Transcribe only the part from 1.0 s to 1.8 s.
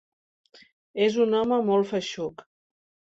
És un home